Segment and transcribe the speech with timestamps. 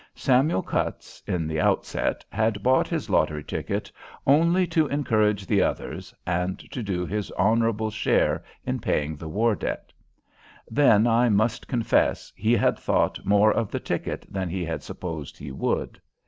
[0.15, 3.91] Samuel Cutts, in the outset, had bought his lottery ticket
[4.25, 9.53] only "to encourage the others," and to do his honorable share in paying the war
[9.53, 9.93] debt.
[10.67, 15.37] Then, I must confess, he had thought more of the ticket than he had supposed
[15.37, 16.01] he would.